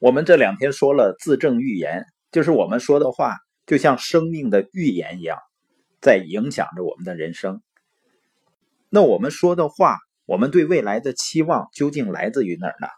[0.00, 5.36] 我们这两天说了自证预言，就是我们说的话就像生命的预言一样，
[6.00, 7.60] 在影响着我们的人生。
[8.88, 12.88] 那我们说的话，我们对未来的期望究竟来自于哪儿呢？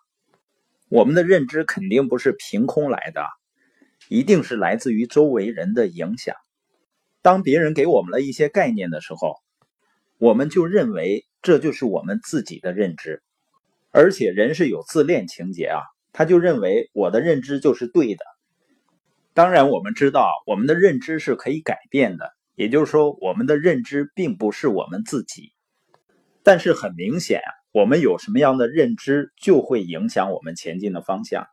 [0.89, 3.27] 我们的认知肯定不是凭空来的，
[4.09, 6.37] 一定是来自于周围人的影响。
[7.21, 9.35] 当别人给我们了一些概念的时候，
[10.19, 13.25] 我们就认为这就是我们自己的认知，
[13.91, 15.81] 而且人是有自恋情节啊。
[16.13, 18.25] 他就认为我的认知就是对的。
[19.35, 25.55] 当然，我们知道我们的认知是可以改变的，也就是说，我们的认知并不是我们自己。
[26.43, 27.41] 但是很明显，
[27.73, 31.47] 我们有什么样的认知，就会影响我们前进的方向。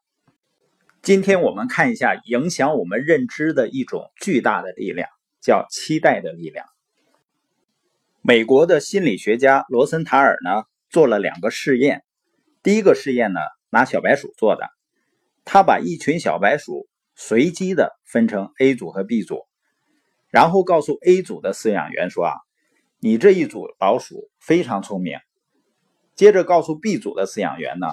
[1.02, 5.08] 今天我们看一下影响我们认知的一种巨大的力量，
[5.42, 6.66] 叫期待的力量。
[8.22, 12.04] 美国的心理学家罗森塔尔呢，做了两个试验。
[12.62, 13.40] 第一个试验呢。
[13.70, 14.68] 拿小白鼠做的，
[15.46, 19.46] 他把一群小白鼠随机的分成 A 组和 B 组，
[20.30, 22.34] 然后告诉 A 组的饲养员说：“啊，
[23.00, 25.18] 你这一组老鼠非常聪明。”
[26.16, 27.88] 接着告诉 B 组的饲养员呢：“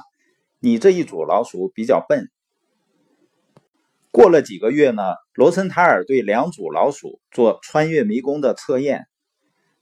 [0.59, 2.31] 你这一组老鼠比较笨。”
[4.11, 5.03] 过了几个月呢，
[5.35, 9.07] 罗森塔尔对两组老鼠做穿越迷宫的测验，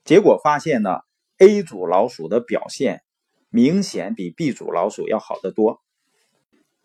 [0.05, 0.99] 结果发现呢
[1.39, 3.03] ，A 组老鼠的表现
[3.49, 5.84] 明显比 B 组老鼠要好得多。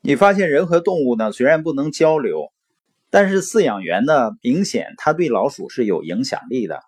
[0.02, 2.52] 你发现人和动物呢，虽然不能交流，
[3.10, 6.82] 但是饲养员呢，明显他对老鼠是有影响力的。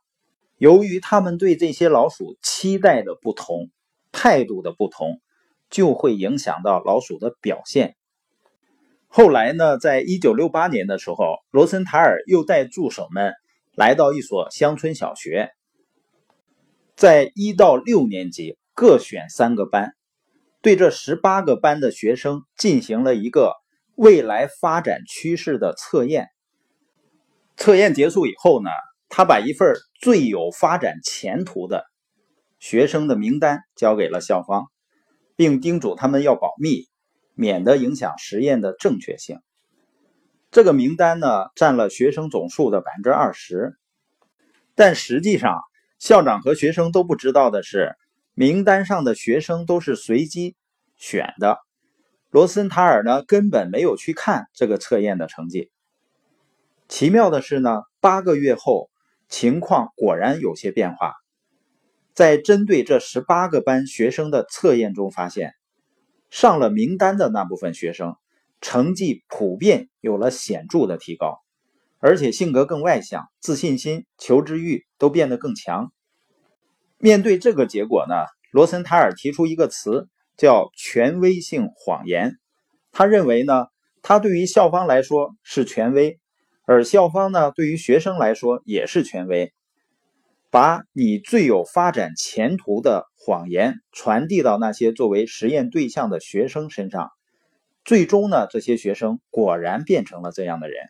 [0.57, 3.69] 由于他们对这些老鼠期待的不同、
[4.11, 5.19] 态度的不同，
[5.69, 7.95] 就会影响到老鼠的表现。
[9.07, 13.33] 后来呢，在一九六八年的时候，罗森塔尔又带助手们
[13.75, 15.51] 来到一所乡村小学，
[16.95, 19.95] 在一到六年级各选三个班。
[20.61, 23.55] 对这十八个班的学生进行了一个
[23.95, 26.29] 未来发展趋势的测验。
[27.57, 28.69] 测验结束以后呢，
[29.09, 31.83] 他把一份最有发展前途的
[32.59, 34.65] 学生的名单交给了校方，
[35.35, 36.87] 并叮嘱他们要保密，
[37.33, 39.39] 免得影响实验的正确性。
[40.51, 43.79] 这个名单呢，占了学生总数的百分之二十。
[44.75, 45.59] 但实际上，
[45.97, 47.95] 校长和学生都不知道的是。
[48.33, 50.55] 名单上的学生都是随机
[50.95, 51.57] 选的，
[52.29, 55.69] 罗森塔尔呢根本没有去看这个测验的成绩。
[56.87, 58.89] 奇妙的是呢，八个月后
[59.27, 61.13] 情况果然有些变化，
[62.13, 65.53] 在针对这十八个班学生的测验中发现，
[66.29, 68.15] 上了名单的那部分学生
[68.61, 71.39] 成绩普遍有了显著的提高，
[71.99, 75.91] 而且性格更外向，自信心、求知欲都变得更强。
[77.01, 78.13] 面对这个结果呢，
[78.51, 80.07] 罗森塔尔提出一个词
[80.37, 82.37] 叫“权威性谎言”。
[82.93, 83.65] 他认为呢，
[84.03, 86.19] 他对于校方来说是权威，
[86.65, 89.51] 而校方呢对于学生来说也是权威。
[90.51, 97.09] 把你最有发展前途的谎言传递到那些作为实验对象的学生身上，
[97.83, 100.89] 最终呢，这些学生果然变成了这样的人。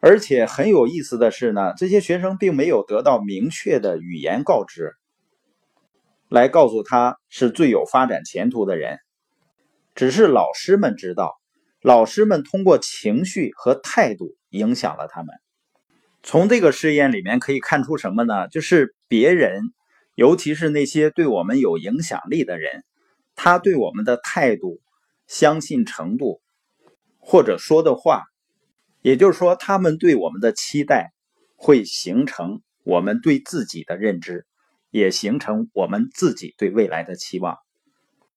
[0.00, 4.94] 而且很有意思的是呢，这些学生并没有得到明确的语言告知。
[6.32, 8.98] 来告诉他是最有发展前途的人，
[9.94, 11.34] 只是老师们知道，
[11.82, 15.34] 老师们通过情绪和态度影响了他们。
[16.22, 18.48] 从这个试验里面可以看出什么呢？
[18.48, 19.60] 就是别人，
[20.14, 22.82] 尤其是那些对我们有影响力的人，
[23.36, 24.80] 他对我们的态度、
[25.26, 26.40] 相信程度，
[27.18, 28.22] 或者说的话，
[29.02, 31.12] 也就是说，他们对我们的期待，
[31.56, 34.46] 会形成我们对自己的认知。
[34.92, 37.56] 也形成我们自己对未来的期望。